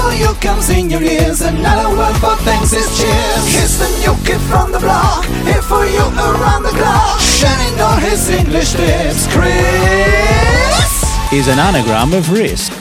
[0.00, 1.42] Here for you comes in your ears.
[1.42, 3.54] Another word for thanks is cheers.
[3.54, 5.26] Here's the new kid from the block.
[5.44, 7.20] Here for you around the clock.
[7.20, 9.26] Shining all his English tips.
[9.30, 11.32] Chris.
[11.32, 12.72] Is an anagram of risk.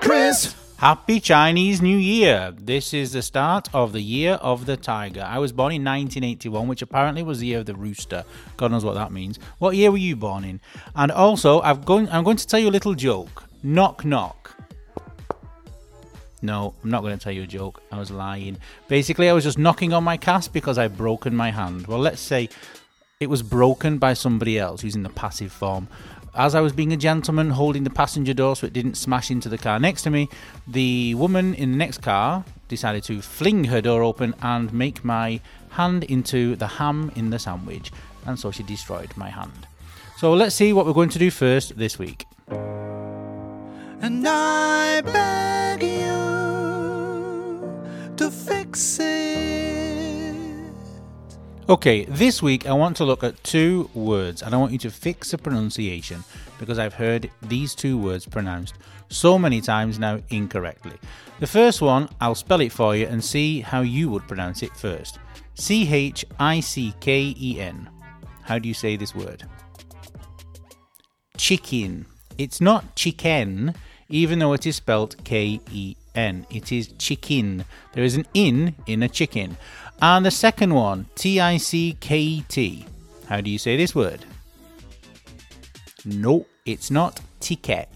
[0.00, 0.54] Chris.
[0.78, 2.52] Happy Chinese New Year!
[2.58, 5.22] This is the start of the Year of the Tiger.
[5.22, 8.24] I was born in 1981, which apparently was the year of the rooster.
[8.56, 9.38] God knows what that means.
[9.58, 10.60] What year were you born in?
[10.96, 13.44] And also, I've going, I'm going to tell you a little joke.
[13.62, 14.41] Knock, knock.
[16.42, 17.80] No, I'm not going to tell you a joke.
[17.92, 18.58] I was lying.
[18.88, 21.86] Basically, I was just knocking on my cast because I've broken my hand.
[21.86, 22.48] Well, let's say
[23.20, 25.86] it was broken by somebody else using the passive form.
[26.34, 29.48] As I was being a gentleman holding the passenger door so it didn't smash into
[29.48, 30.28] the car next to me,
[30.66, 35.40] the woman in the next car decided to fling her door open and make my
[35.70, 37.92] hand into the ham in the sandwich,
[38.26, 39.66] and so she destroyed my hand.
[40.16, 42.26] So let's see what we're going to do first this week.
[44.00, 45.61] And I you
[48.22, 50.36] to fix it.
[51.68, 54.90] Okay, this week I want to look at two words and I want you to
[54.90, 56.22] fix the pronunciation
[56.60, 58.74] because I've heard these two words pronounced
[59.08, 60.92] so many times now incorrectly.
[61.40, 64.76] The first one, I'll spell it for you and see how you would pronounce it
[64.76, 65.18] first.
[65.54, 67.90] C H I C K E N.
[68.42, 69.42] How do you say this word?
[71.36, 72.06] Chicken.
[72.38, 73.74] It's not chicken,
[74.08, 76.46] even though it is spelled K E N.
[76.50, 77.64] It is chicken.
[77.92, 79.56] There is an in in a chicken.
[80.00, 82.86] And the second one, T I C K E T.
[83.26, 84.24] How do you say this word?
[86.04, 87.88] No, it's not ticket.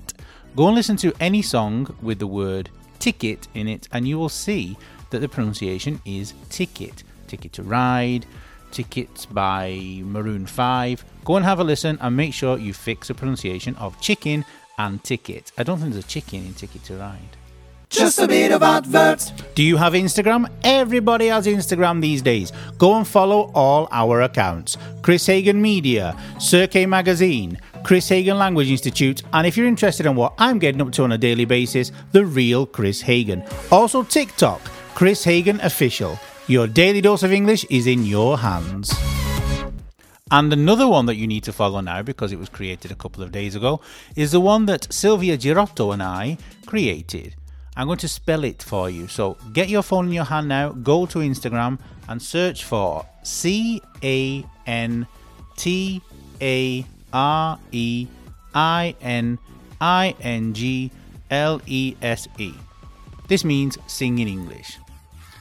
[0.55, 4.29] Go and listen to any song with the word ticket in it, and you will
[4.29, 4.77] see
[5.11, 7.03] that the pronunciation is ticket.
[7.27, 8.25] Ticket to Ride,
[8.71, 11.05] Tickets by Maroon 5.
[11.25, 14.45] Go and have a listen and make sure you fix the pronunciation of chicken
[14.79, 15.53] and ticket.
[15.57, 17.37] I don't think there's a chicken in Ticket to Ride.
[17.97, 19.33] Just a bit of adverts.
[19.55, 20.51] Do you have Instagram?
[20.65, 22.53] Everybody has Instagram these days.
[22.77, 29.23] Go and follow all our accounts Chris Hagen Media, Cirque Magazine, Chris Hagen Language Institute,
[29.33, 32.27] and if you're interested in what I'm getting up to on a daily basis, the
[32.27, 33.43] real Chris Hagen.
[33.73, 34.61] Also, TikTok,
[34.95, 36.19] Chris Hagen Official.
[36.49, 38.95] Your daily dose of English is in your hands.
[40.31, 43.23] And another one that you need to follow now because it was created a couple
[43.23, 43.81] of days ago
[44.17, 46.37] is the one that Sylvia Girotto and I
[46.67, 47.37] created.
[47.77, 49.07] I'm going to spell it for you.
[49.07, 51.79] So get your phone in your hand now, go to Instagram
[52.09, 55.07] and search for C A N
[55.57, 56.01] T
[56.41, 58.07] A R E
[58.55, 59.39] I N
[59.81, 60.91] I N G
[61.31, 62.53] L E S E.
[63.29, 64.79] This means sing in English.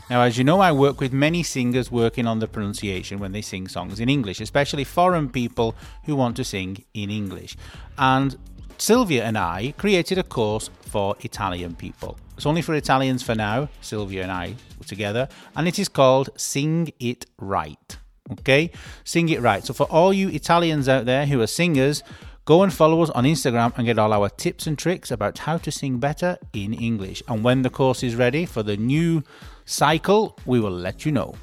[0.09, 3.41] Now, as you know, I work with many singers working on the pronunciation when they
[3.41, 7.57] sing songs in English, especially foreign people who want to sing in English.
[7.97, 8.38] And
[8.78, 12.19] Sylvia and I created a course for Italian people.
[12.35, 16.91] It's only for Italians for now, Sylvia and I together, and it is called Sing
[17.00, 17.97] It Right.
[18.31, 18.72] Okay?
[19.03, 19.63] Sing It Right.
[19.63, 22.03] So, for all you Italians out there who are singers,
[22.46, 25.57] Go and follow us on Instagram and get all our tips and tricks about how
[25.57, 27.23] to sing better in English.
[27.28, 29.23] And when the course is ready for the new
[29.66, 31.34] cycle, we will let you know.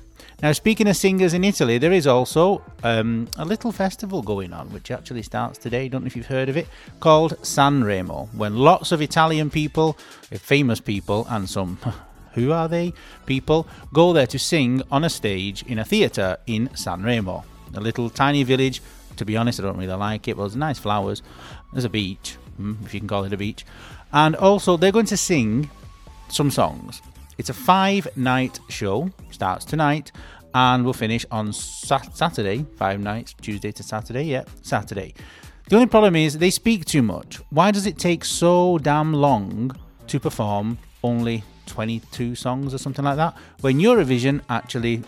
[0.42, 4.72] Now, speaking of singers in Italy, there is also um, a little festival going on,
[4.72, 5.88] which actually starts today.
[5.88, 6.66] Don't know if you've heard of it,
[6.98, 9.96] called Sanremo, when lots of Italian people,
[10.32, 11.78] famous people, and some
[12.32, 12.92] who are they
[13.24, 18.10] people go there to sing on a stage in a theatre in Sanremo, a little
[18.10, 18.82] tiny village.
[19.18, 20.36] To be honest, I don't really like it.
[20.36, 21.22] Well, there's nice flowers.
[21.72, 23.64] There's a beach, mm, if you can call it a beach,
[24.12, 25.70] and also they're going to sing
[26.28, 27.00] some songs.
[27.42, 30.12] It's a five night show, starts tonight,
[30.54, 35.12] and will finish on sat- Saturday, five nights, Tuesday to Saturday, yeah, Saturday.
[35.68, 37.40] The only problem is they speak too much.
[37.50, 39.74] Why does it take so damn long
[40.06, 45.02] to perform only 22 songs or something like that when Eurovision actually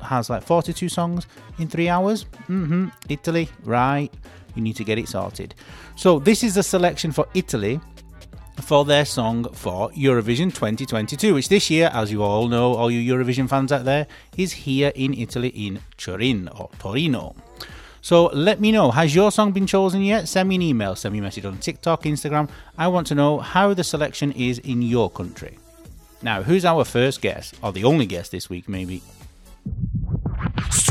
[0.00, 1.26] has like 42 songs
[1.58, 2.22] in three hours?
[2.46, 4.10] hmm, Italy, right.
[4.54, 5.54] You need to get it sorted.
[5.96, 7.78] So, this is the selection for Italy
[8.60, 13.14] for their song for Eurovision 2022, which this year, as you all know, all you
[13.14, 14.06] Eurovision fans out there,
[14.36, 17.34] is here in Italy in Turin or Torino.
[18.00, 20.28] So let me know, has your song been chosen yet?
[20.28, 22.50] Send me an email, send me a message on TikTok, Instagram.
[22.76, 25.58] I want to know how the selection is in your country.
[26.22, 29.02] Now, who's our first guest, or the only guest this week, maybe?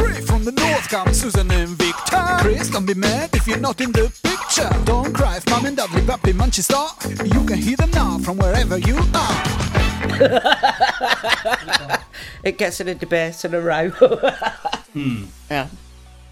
[0.04, 2.38] Straight from the north come Susan and Victor.
[2.40, 4.70] Chris, don't be mad if you're not in the picture.
[4.84, 6.76] Don't cry if mom and dad live up in Manchester.
[7.24, 9.44] You can hear them now from wherever you are.
[12.44, 13.90] It gets in a debate and a row.
[14.94, 15.24] hmm.
[15.50, 15.70] Yeah.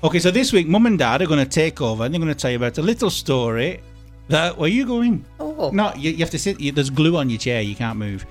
[0.03, 2.33] Okay, so this week, Mum and Dad are going to take over, and they're going
[2.33, 3.79] to tell you about a little story.
[4.27, 5.23] That where are you going?
[5.39, 5.69] Oh.
[5.71, 6.59] No, you, you have to sit.
[6.59, 7.61] You, there's glue on your chair.
[7.61, 8.25] You can't move.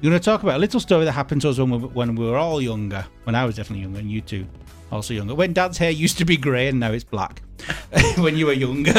[0.00, 2.16] You're going to talk about a little story that happened to us when we, when
[2.16, 3.04] we were all younger.
[3.24, 4.46] When I was definitely younger, and you two
[4.90, 5.34] also younger.
[5.34, 7.42] When Dad's hair used to be grey and now it's black.
[8.18, 8.92] when you were younger.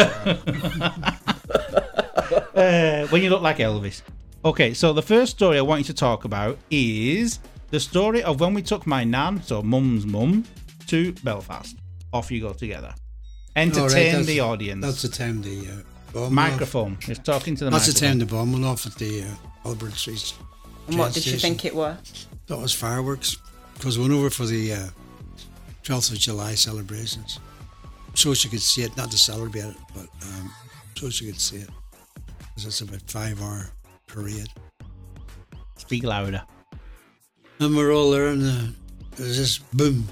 [2.55, 4.01] uh, when you look like Elvis.
[4.43, 7.39] Okay, so the first story I want you to talk about is
[7.69, 10.45] the story of when we took my nan, so Mum's mum,
[10.87, 11.75] to Belfast.
[12.13, 12.93] Off you go together.
[13.55, 14.85] Entertain All right, that's- the audience.
[14.85, 15.83] That's the time the
[16.15, 16.97] uh, microphone.
[16.99, 17.85] Just talking to the Went off.
[17.85, 18.19] That's the microphone.
[18.19, 20.33] time the bomb went off at the uh, Albert Street.
[20.87, 21.97] And what train did you think it were?
[22.47, 23.37] That was fireworks
[23.73, 24.87] because we went over for the uh,
[25.87, 27.39] 12th of July celebrations.
[28.13, 30.51] So she could see it, not to celebrate it, but um,
[30.95, 31.69] so she could see it.
[32.37, 33.69] Because it's about five hour
[34.05, 34.49] parade.
[35.77, 36.41] Speak louder.
[37.59, 38.71] And we're all there and uh,
[39.15, 40.07] there's this boom.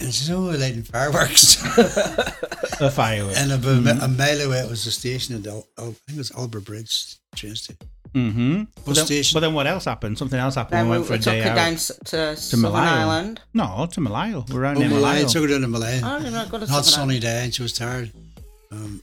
[0.00, 1.62] And she said, oh, we're lighting fireworks.
[2.78, 3.36] The fireworks.
[3.40, 6.16] and about a mile away it was the station at, Al- Al- I think it
[6.18, 7.76] was Albert Bridge train station.
[8.14, 8.62] Mm-hmm.
[8.84, 9.36] But then, station.
[9.36, 10.18] but then what else happened?
[10.18, 10.78] Something else happened.
[10.78, 11.54] Then we we, went for we a took day her out.
[11.56, 12.90] down s- to, to Southern Malaya.
[12.90, 13.40] Island.
[13.54, 14.42] No, to Malaya.
[14.50, 15.26] We're around Oh, near Malaya, Malaya.
[15.26, 16.00] took her down to Malaya.
[16.04, 18.12] Oh, did not Hot Southern sunny day, and she was tired.
[18.72, 19.02] Um,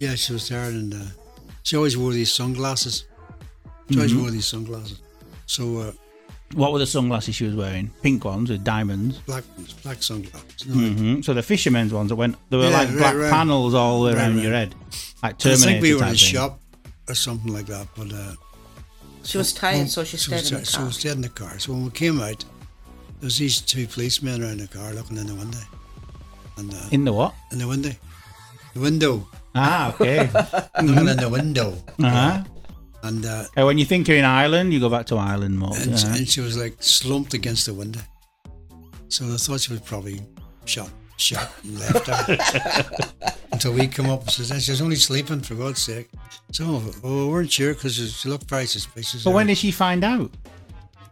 [0.00, 0.98] yeah, she was tired, and uh,
[1.62, 3.04] she always wore these sunglasses.
[3.90, 5.00] She always wore these sunglasses.
[5.46, 5.92] So uh,
[6.54, 7.90] What were the sunglasses she was wearing?
[8.02, 9.18] Pink ones with diamonds.
[9.18, 9.44] black,
[9.82, 10.66] black sunglasses.
[10.66, 13.30] No, hmm So the fishermen's ones that went, they were Yeah, like right, black right.
[13.30, 14.42] panels all the way Right, around right.
[14.44, 14.74] your head,
[15.22, 15.66] like I Terminator.
[15.70, 16.60] think we were in a shop
[17.08, 17.86] or something like that.
[17.96, 18.34] But uh,
[19.22, 20.86] She was tired, when- so she was stayed in the tired, So car.
[20.86, 21.58] we stayed in the car.
[21.58, 22.44] So when we came out,
[23.20, 25.60] there was these two policemen around the car looking in the window,
[26.58, 27.34] and uh, In the what?
[27.52, 27.92] in the window,
[28.74, 30.28] the window, Ah, okay.
[30.82, 31.68] looking in the window,
[32.02, 32.44] uh-huh.
[33.04, 33.24] and.
[33.24, 35.76] Uh, Uh, when you think you're in Ireland, you go back to Ireland mode.
[35.78, 36.16] and, yeah.
[36.16, 38.00] and she was like slumped against the window.
[39.08, 40.20] So I thought she was probably
[40.64, 45.54] shot, shot and left her until we come up and says, "She's only sleeping for
[45.54, 46.08] God's sake."
[46.52, 49.24] So well, we weren't sure because she looked very suspicious.
[49.24, 50.30] But when did she find out?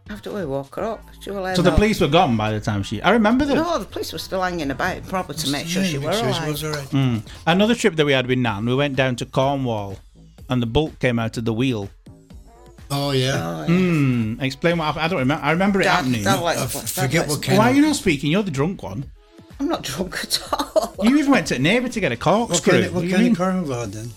[0.09, 2.59] After we woke her up, she was like, So the police were gone by the
[2.59, 3.01] time she.
[3.01, 3.55] I remember that.
[3.55, 6.27] No, the police were still hanging about, probably to make sure she make were sure
[6.27, 6.47] alive.
[6.49, 6.89] Was all right.
[6.89, 7.21] Mm.
[7.47, 9.97] Another trip that we had with Nan, we went down to Cornwall,
[10.49, 11.89] and the bolt came out of the wheel.
[12.91, 13.65] Oh yeah, Oh, yeah.
[13.67, 14.41] Hmm.
[14.41, 15.05] Explain what happened.
[15.05, 15.43] I don't remember.
[15.43, 16.23] I remember it Dad- happening.
[16.25, 18.29] Dad likes- I Dad forget likes- what kind Why are of you not speaking?
[18.29, 19.05] You're the drunk one.
[19.63, 20.93] I'm not drunk at all.
[21.03, 22.71] You even went to a neighbour to get a what corkscrew.
[22.73, 23.31] kind of, what do you kind mean?
[23.33, 24.09] of car have we had then?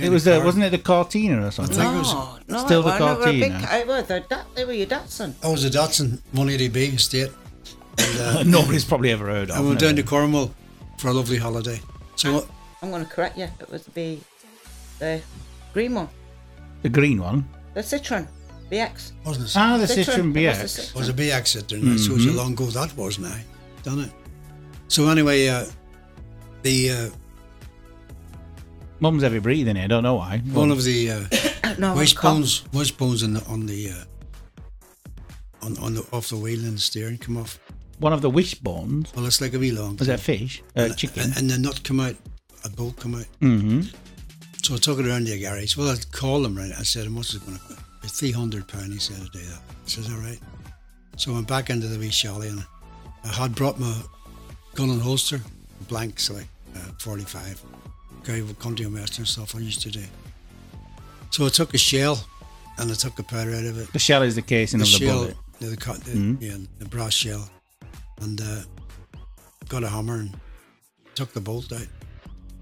[0.00, 1.78] It was of the, wasn't it the Cortina or something?
[1.78, 3.66] I think it was- no, no, Still it the were never a big Cortina.
[3.66, 3.78] car.
[3.78, 5.34] It were the They were your Datsun.
[5.42, 7.30] Oh, it was a Datsun 180B estate.
[7.98, 9.56] And, uh, Nobody's probably ever heard of.
[9.56, 10.02] and we went down to.
[10.04, 10.54] Cornwall
[10.98, 11.80] for a lovely holiday.
[12.14, 12.46] So
[12.80, 13.48] I'm going to correct you.
[13.60, 14.18] It was the
[15.00, 15.20] the
[15.74, 16.08] green one,
[16.82, 17.48] the green one.
[17.74, 18.26] the Citroen
[18.70, 19.12] BX.
[19.24, 19.52] wasn't it?
[19.56, 20.32] Ah, the Citroen.
[20.32, 20.64] Citroen It was BX.
[20.64, 20.88] Citroen.
[20.90, 23.18] It was a BX at there, and that shows you how long ago that was
[23.18, 23.34] now,
[23.82, 24.10] done it?
[24.88, 25.64] So anyway, uh,
[26.62, 27.10] the uh,
[29.00, 29.88] Mum's heavy breathing here.
[29.88, 30.38] Don't know why.
[30.52, 36.06] one of the uh, No, wishbones, wishbones on the on the uh, on on the
[36.12, 37.58] off the wheel and the steering come off.
[37.98, 39.14] one of the wishbones.
[39.14, 39.96] Well, it's like a wee long.
[39.96, 40.62] Was that fish?
[40.76, 41.22] Uh, and, chicken.
[41.22, 42.16] And, and the nut come out,
[42.64, 43.26] a bolt come out.
[43.40, 43.82] mm-hmm.
[44.62, 45.76] So I took it around to the garage.
[45.76, 46.72] Well, I called them right.
[46.76, 47.64] I said, "How much is it going to
[48.08, 48.92] cost?" Three hundred pound.
[48.92, 49.60] He said to do that.
[49.84, 50.40] He says, "All right."
[51.16, 52.64] So I went back into the wee shelly and
[53.24, 53.94] I had brought my
[54.74, 55.40] gun and holster,
[55.88, 56.46] blanks like
[56.76, 57.60] uh, forty-five,
[58.24, 60.04] guy with country and western stuff I used to do.
[61.30, 62.24] So I took a shell
[62.78, 63.92] and I took the powder out of it.
[63.92, 65.36] The shell is the casing The of the shell, bullet.
[65.60, 66.40] yeah, the, co- the, Mhm.
[66.40, 67.50] yeah, the brass shell,
[68.20, 68.62] and uh,
[69.68, 70.38] got a hammer and
[71.16, 71.86] took the bolt out.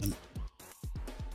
[0.00, 0.14] And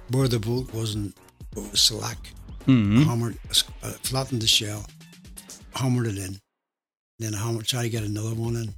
[0.09, 1.15] where the bolt wasn't,
[1.55, 2.17] it was slack.
[2.65, 3.03] Mm-hmm.
[3.03, 3.37] Hammered,
[3.83, 4.85] uh, flattened the shell,
[5.75, 6.39] hammered it in.
[7.19, 8.73] Then I hammered, tried to get another one in.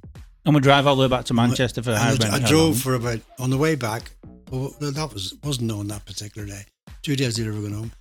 [0.46, 2.74] And we drive all the way back to Manchester for And I, I drove long?
[2.74, 4.10] for about on the way back.
[4.50, 6.64] Well, that was wasn't on that particular day.
[7.02, 7.92] Two days later, we were going home.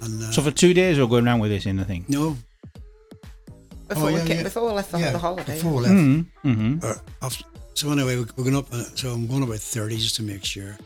[0.00, 2.06] And uh, So for two days we we're going around with this in the thing.
[2.08, 2.36] no,
[3.88, 4.42] Before, Oh, we yeah, ca- yeah.
[4.44, 5.54] before we left the, yeah, the holiday.
[5.56, 5.94] before we left.
[5.94, 6.50] Mm-hmm.
[6.50, 6.78] Mm-hmm.
[6.86, 6.94] Uh,
[7.26, 7.44] after,
[7.74, 8.72] so anyway, we're, we're going up.
[8.72, 10.76] Uh, so I'm going about thirty just to make sure.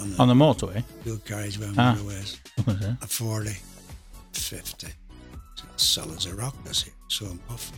[0.00, 0.84] On the On the motorway.
[1.02, 1.94] fuel carriage around Ah.
[1.96, 2.36] motorways.
[2.56, 2.96] What was that?
[3.02, 3.56] A 40,
[4.32, 4.86] 50.
[5.76, 6.94] Solid as a rock this here.
[7.08, 7.72] So I'm off.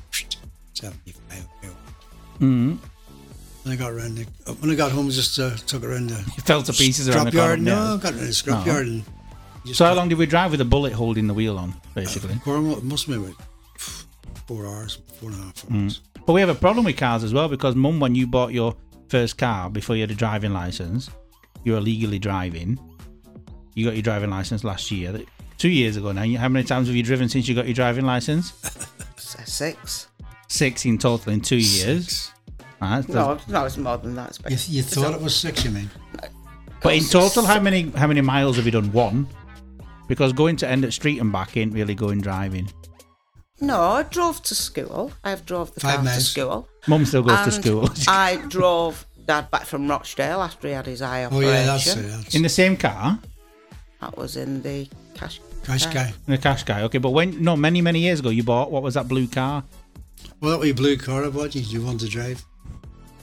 [0.74, 1.46] 75.
[1.62, 1.68] yeah.
[2.36, 2.76] Mm-hmm.
[3.62, 5.86] When I got around the, uh, when I got home, I just uh, took it
[5.86, 7.56] around the You fell to pieces around the scrapyard.
[7.56, 7.62] corner.
[7.62, 8.80] No, I got around the scrapyard
[9.66, 12.36] and So how long did we drive with a bullet holding the wheel on, basically?
[12.42, 13.34] Cornwall, it must have been
[14.46, 15.82] four hours, four and a half Hmm.
[15.84, 16.00] hours.
[16.26, 18.74] But we have a problem with cars as well because, Mum, when you bought your
[19.08, 21.10] first car before you had a driving license,
[21.64, 22.78] you were legally driving.
[23.74, 25.20] You got your driving license last year,
[25.58, 26.26] two years ago now.
[26.38, 28.52] How many times have you driven since you got your driving license?
[29.16, 30.08] Six.
[30.48, 32.08] Six in total in two years.
[32.08, 32.32] Six.
[32.80, 34.38] Right, No, no, it's more than that.
[34.48, 35.90] You, you thought it was six, you mean?
[36.82, 38.90] But in total, how many how many miles have you done?
[38.92, 39.28] One.
[40.08, 42.68] Because going to end at street and back ain't really going driving.
[43.60, 45.12] No, I drove to school.
[45.22, 46.68] I've drove the Five car to school.
[46.88, 47.88] Mum still goes to school.
[48.08, 51.50] I drove Dad back from Rochdale after he had his eye Oh, operation.
[51.52, 52.02] yeah, that's it.
[52.02, 53.18] That's in the same car,
[54.00, 55.40] That was in the cash.
[55.64, 56.12] Cash guy.
[56.26, 56.80] in the Qashqai.
[56.86, 59.62] Okay, but when no many many years ago, you bought what was that blue car?
[60.40, 62.44] Well, that wee blue car I bought you, you want to drive?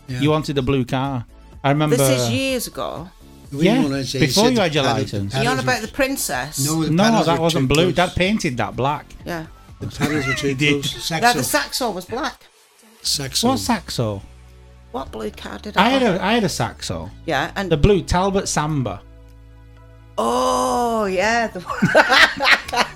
[0.07, 0.21] Yeah.
[0.21, 1.25] You wanted a blue car.
[1.61, 1.97] I remember.
[1.97, 3.09] This is years ago.
[3.51, 4.21] The wee Yeah, one before said
[4.51, 5.33] you the had your pedals- license.
[5.33, 6.65] pedals you on about the princess?
[6.65, 7.91] No, the no, that wasn't blue.
[7.91, 7.95] close.
[7.95, 9.05] Dad painted that black.
[9.25, 9.47] Yeah.
[9.81, 10.83] The pedals were too He did.
[10.83, 11.11] close.
[11.11, 11.57] Yeah, the Saxo.
[11.57, 12.39] Saxo was black.
[13.01, 13.47] Saxo.
[13.49, 14.21] What Saxo?
[14.91, 16.15] What blue car did I, I had have?
[16.15, 17.09] a I had a Saxo.
[17.25, 19.01] Yeah, and The blue Talbot Samba.
[20.17, 21.59] oh yeah, the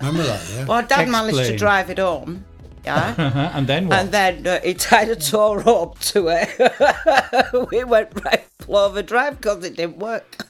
[0.00, 0.64] Remember that, yeah?
[0.66, 2.44] well, Dad managed to drive it home.
[2.84, 3.14] Yeah.
[3.18, 3.50] Uh-huh.
[3.54, 3.98] And then what?
[4.00, 7.70] And then uh, he tied a tow rope to it.
[7.70, 10.44] we went right Plover Drive because it didn't work.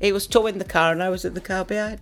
[0.00, 2.00] he was towing the car and I was in the car behind.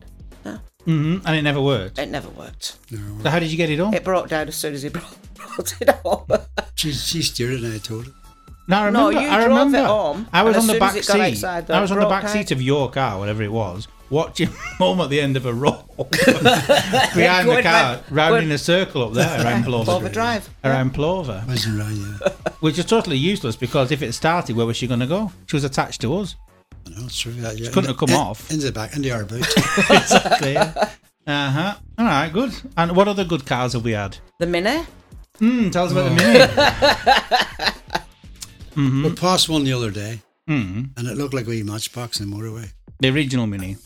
[0.85, 1.99] Hmm And it never worked.
[1.99, 2.77] It never worked.
[3.23, 3.95] So how did you get it on?
[3.95, 6.27] It broke down as soon as he brought, brought it home.
[6.75, 8.13] She, she steered it and I told her.
[8.69, 9.21] No, I No, remember.
[9.21, 9.79] you I drove remember.
[9.79, 11.11] it home, I was on the back seat.
[11.11, 12.33] outside, the I was on the back down.
[12.33, 14.49] seat of your car, whatever it was, watching
[14.81, 18.59] Mum at the end of a row behind the car, round- round going- in a
[18.59, 19.85] circle up there around Plover.
[19.85, 20.49] Plover Drive.
[20.65, 22.29] Around Plover, Wasn't right, yeah.
[22.61, 25.33] which is totally useless because if it started, where was she going to go?
[25.47, 26.37] She was attached to us.
[26.97, 27.33] I know, it's true.
[27.33, 27.71] That, yeah.
[27.71, 28.51] couldn't have come In- off.
[28.51, 29.47] Into the back, into our boot.
[29.91, 30.57] Exactly.
[30.57, 30.71] Uh
[31.27, 31.75] huh.
[31.99, 32.53] All right, good.
[32.77, 34.17] And what other good cars have we had?
[34.39, 34.83] The Mini?
[35.39, 35.71] Hmm.
[35.71, 36.39] Tell us about the Mini.
[38.75, 39.05] mm-hmm.
[39.05, 40.85] We passed one the other day Hmm.
[40.97, 42.73] and it looked like a wee matchbox in the motorway.
[42.99, 43.77] The original Mini.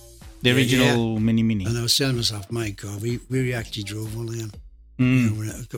[0.43, 1.65] The Yeah, original Mini Mini.
[1.67, 4.53] And I was telling myself, my God, we, we actually drove one of them.
[4.99, 5.05] Hmm.
[5.05, 5.69] You know, when it-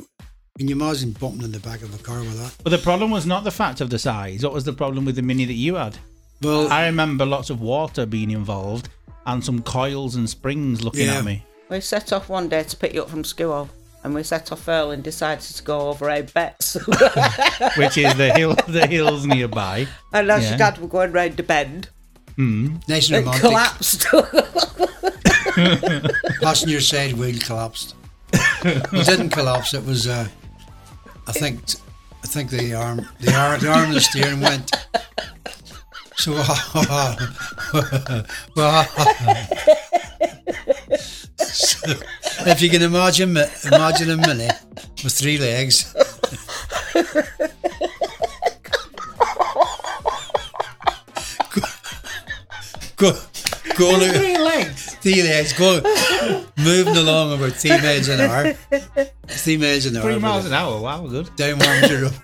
[0.59, 2.55] Can you imagine bumping in the back of a car with that?
[2.63, 4.43] But the problem was not the fact of the size.
[4.45, 5.99] What was the problem with the Mini that you had?
[6.43, 8.89] Well, I remember lots of water being involved
[9.25, 11.19] and some coils and springs looking Yeah.
[11.19, 11.45] at me.
[11.69, 13.69] We set off one day to pick you up from school.
[14.05, 16.75] And we set off early and decided to go over our bets.
[17.77, 19.89] which is the hill, the hills nearby.
[20.13, 20.51] and as Yeah.
[20.51, 21.89] your dad were going round the bend,
[22.37, 23.41] nice and it romantic.
[23.41, 24.07] collapsed.
[26.43, 27.95] Passenger side wheel collapsed.
[28.33, 29.75] it didn't collapse.
[29.75, 30.29] It was, uh,
[31.27, 31.63] I think,
[32.23, 34.71] I think the arm, the arm, the arm of the steering went.
[41.39, 41.93] So,
[42.51, 44.49] if you can imagine, imagine a mini
[45.05, 45.95] with three legs.
[51.55, 51.63] go,
[52.97, 53.13] go,
[53.77, 54.95] go, Three legs.
[54.97, 55.81] three legs, go,
[56.59, 58.53] moving along about three miles an hour.
[59.29, 60.03] Three miles an hour.
[60.03, 60.81] Three miles an hour.
[60.81, 61.31] Wow, good.
[61.37, 62.15] Down Warminster Road.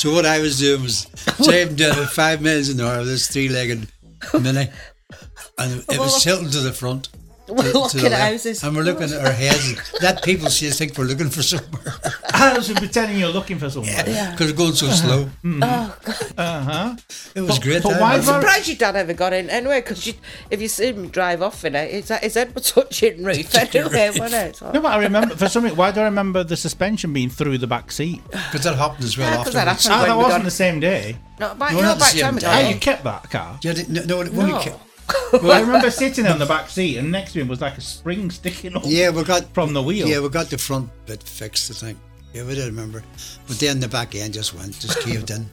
[0.00, 1.04] So what I was doing was
[1.42, 3.86] driving down at five minutes an hour this three-legged
[4.40, 4.70] mini,
[5.58, 7.10] and it was tilting to the front.
[7.50, 8.62] We're to- to looking the at left, houses.
[8.62, 9.92] and we're looking at our heads.
[10.00, 11.94] that people see us think we're looking for somewhere
[12.34, 13.92] I was pretending you're looking for someone.
[13.94, 15.28] because we're going so slow.
[15.44, 16.16] Oh, God.
[16.38, 16.96] Uh huh.
[17.34, 17.82] It was But- great.
[17.82, 20.06] but why I'm I've- surprised your dad ever got in anyway, because
[20.50, 24.10] if you see him drive off in it, his, his head was touching roof anyway,
[24.18, 24.62] wasn't it?
[24.62, 25.76] No, but I remember for some reason.
[25.76, 28.22] Why do I remember the suspension being through the back seat?
[28.50, 29.86] Because that happened as well Yeah, 'cause that afterwards.
[29.86, 30.10] happened.
[30.10, 31.16] Ah, that wasn't got- the same day.
[31.38, 32.46] No, back, No, you know, not the back same time we day.
[32.46, 33.58] got Ah, you kept that car.
[33.62, 34.80] Yeah, no, no, when we No.
[35.32, 37.80] Well, I remember sitting on the back seat, and next to him was like a
[37.80, 40.08] spring sticking up yeah, we got from the wheel.
[40.08, 41.70] Yeah, we got the front bit fixed.
[41.70, 41.98] I think.
[42.32, 43.02] Yeah, we did remember,
[43.46, 45.48] but then the back end just went, just caved in.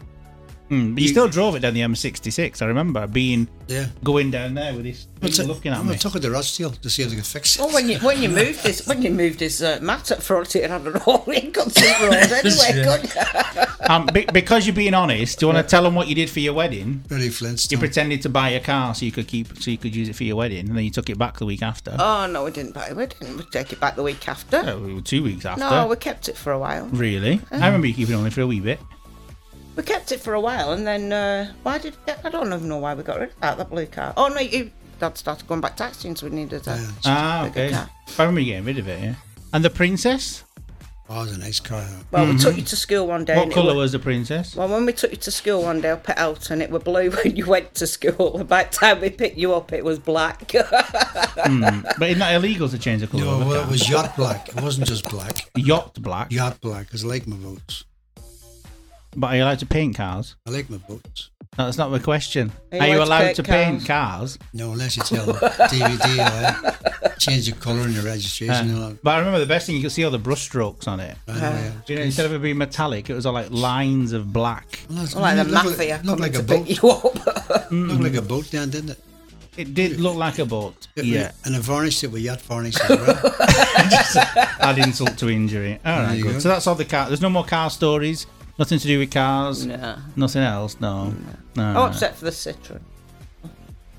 [0.69, 2.61] Mm, but you, You- still drove it down the M66.
[2.61, 3.87] I remember being Yeah.
[4.03, 5.97] going down there with this What's people it- looking at I'm me.
[5.97, 7.61] took it to Rochdale to see if they could fix it.
[7.61, 10.55] Well, when you when you moved this when you moved this uh, mat up front,
[10.55, 12.51] it had an all inconsistent road anyway.
[12.75, 12.97] Yeah.
[12.97, 13.63] couldn't you?
[13.89, 16.29] Um, be- because you're being honest, do you want to tell them what you did
[16.29, 17.05] for your wedding?
[17.07, 17.31] Really
[17.69, 20.15] You pretended to buy a car so you could keep, so you could use it
[20.17, 21.95] for your wedding, and then you took it back the week after.
[21.97, 22.97] Oh no, we didn't buy it.
[22.97, 23.37] We didn't.
[23.37, 24.57] We take it back the week after.
[24.57, 25.61] Oh, two weeks after.
[25.61, 26.87] No, we kept it for a while.
[26.87, 27.39] Really?
[27.49, 28.81] I remember you keeping it only for a wee bit.
[29.77, 32.77] We kept it for a while, and then uh, why did I don't even know
[32.79, 34.13] why we got rid of that, that blue car.
[34.17, 36.91] Oh no, you, Dad started going back taxing, so we needed a Yeah.
[37.05, 37.73] Ah, bigger okay.
[37.75, 37.89] car.
[38.17, 39.15] I remember getting rid of it, yeah.
[39.53, 40.43] And the princess?
[41.09, 41.79] Oh, it was a nice car.
[41.81, 41.99] though.
[42.11, 43.35] Well, we took you to school one day.
[43.35, 44.55] What and it colour wa- was the princess?
[44.57, 46.79] Well, when we took you to school one day I up at Elton, it were
[46.79, 48.43] blue when you went to school.
[48.43, 50.51] By the time we picked you up, it was black.
[51.35, 54.49] But isn't that illegal to change the colour No, well, it was yacht black.
[54.49, 55.49] It wasn't just black.
[55.55, 56.31] Yacht black.
[56.31, 57.85] Yacht black, because I like my boats.
[59.19, 60.35] But are you allowed to paint cars?
[60.45, 61.31] I like my boats.
[61.57, 62.51] No, that's not the question.
[62.71, 64.37] Are Are you you, allowed to allowed to paint paint cars?
[64.53, 68.53] No, unless you tell the DVD, uh, change the colour and the registration.
[68.69, 69.01] and all that.
[69.03, 71.17] But I remember the best thing you could see all the brush strokes on it.
[71.27, 71.71] I know, yeah.
[71.87, 74.81] You know, instead of it being metallic, it was all like lines of black.
[74.87, 76.67] Well, that's- like the it looked mafia Like, looked like a boat.
[76.67, 77.71] pick you up.
[77.71, 79.03] Looked like a boat then, didn't it?
[79.57, 80.87] It did look like a boat.
[80.95, 83.35] It- Yeah, And I varnished it with yacht varnish as well.
[84.59, 85.79] add insult to injury.
[85.83, 86.33] All right, good.
[86.33, 86.39] go.
[86.39, 87.07] So that's all the car.
[87.07, 88.27] There's no more car stories.
[88.59, 89.65] Nothing to do with cars.
[89.65, 89.97] no.
[90.15, 90.79] Nothing else.
[90.79, 91.13] No.
[91.55, 91.73] No.
[91.77, 92.81] Oh, except for the Citroen.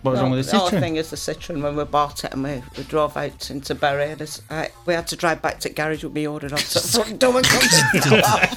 [0.02, 0.70] what was wrong with the Citroen?
[0.70, 3.50] The only thing is the Citroen, when we bought it and we, we drove out
[3.50, 6.26] into Bury, and it's, I, we had to drive back to the garage with me
[6.26, 7.60] ordered off to the front door and come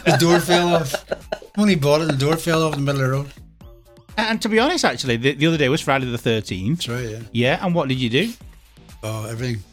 [0.06, 1.06] the door fell off.
[1.56, 3.34] When he bought it, the door fell off in the middle of the road.
[4.18, 6.70] And to be honest, actually, the, the other day was Friday the 13th.
[6.70, 7.20] That's right, yeah.
[7.32, 8.34] Yeah, and what did you do?
[9.04, 9.64] Oh, everything,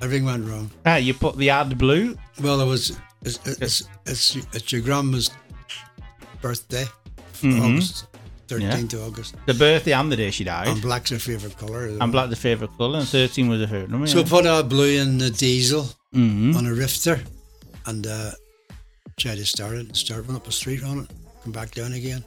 [0.00, 0.70] everything went wrong.
[0.84, 2.16] Ah, you put the AdBlue.
[2.40, 5.30] Well, it was it's it's it's, it's your grandma's
[6.46, 6.86] birthday,
[7.42, 7.62] Mm-hmm.
[7.66, 8.06] August
[8.48, 10.68] thirteenth of August, The birthday and the day she died.
[10.68, 11.82] and black's her favourite colour.
[12.00, 14.06] and black the favourite colour, and 13 was her favourite number.
[14.06, 14.28] So I yeah.
[14.30, 15.84] put our blue in the diesel
[16.14, 16.54] Mhm.
[16.56, 17.20] on a rifter,
[17.86, 18.30] and uh,
[19.18, 19.86] tried to start it.
[19.88, 21.10] And start went up a street on it,
[21.42, 22.22] come back down again,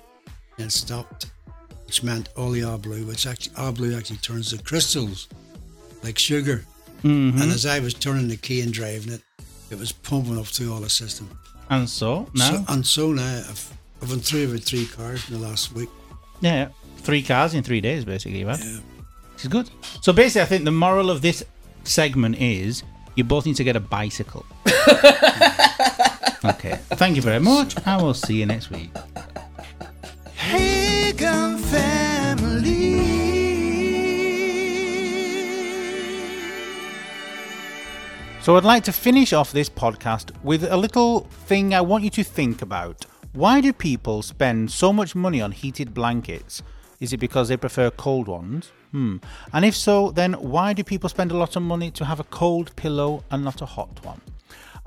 [0.59, 1.27] and stopped,
[1.87, 5.27] which meant all the R blue, which actually R blue actually turns to crystals,
[6.03, 6.65] like sugar.
[7.03, 7.41] Mhm.
[7.41, 9.21] And as I was turning the key and driving it,
[9.71, 11.29] it was pumping up through all the system.
[11.69, 15.39] And so, now, So, and so now I've, I've been through about three cars in
[15.39, 15.89] the last week.
[16.41, 18.59] yeah, three cars in three days, basically, right?
[18.63, 18.79] Yeah.
[19.33, 19.69] Which is good.
[20.01, 21.43] So basically, I think the moral of this
[21.83, 22.83] segment is
[23.15, 24.45] you both need to get a bicycle.
[26.45, 26.77] okay.
[26.95, 27.75] Thank you very much.
[27.85, 28.91] I will see you next week.
[30.35, 32.99] Hagen family.
[38.41, 42.09] So I'd like to finish off this podcast with a little thing I want you
[42.11, 43.05] to think about.
[43.33, 46.63] Why do people spend so much money on heated blankets?
[46.99, 48.71] Is it because they prefer cold ones?
[48.91, 49.17] Hmm.
[49.53, 52.23] And if so, then why do people spend a lot of money to have a
[52.23, 54.19] cold pillow and not a hot one?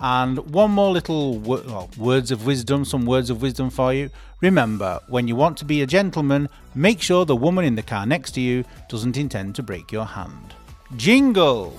[0.00, 4.10] And one more little wo- well, words of wisdom, some words of wisdom for you.
[4.40, 8.04] Remember, when you want to be a gentleman, make sure the woman in the car
[8.04, 10.54] next to you doesn't intend to break your hand.
[10.96, 11.72] Jingle!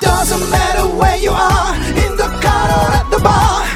[0.00, 3.73] Doesn't matter where you are, in the car or at the bar.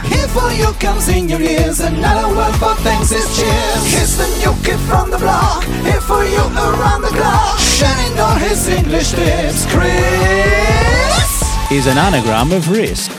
[0.58, 1.80] You comes in your ears.
[1.80, 3.82] Another word for thanks is cheers.
[3.92, 5.64] Here's the new kid from the block.
[5.82, 7.58] Here for you around the clock.
[7.58, 9.66] Shining all his English tips.
[9.66, 11.42] Chris.
[11.70, 13.17] is an anagram of risk.